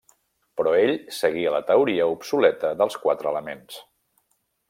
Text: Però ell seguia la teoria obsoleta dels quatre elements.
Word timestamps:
Però 0.59 0.71
ell 0.77 0.93
seguia 1.17 1.51
la 1.57 1.61
teoria 1.67 2.07
obsoleta 2.15 2.73
dels 2.81 2.99
quatre 3.05 3.31
elements. 3.35 3.77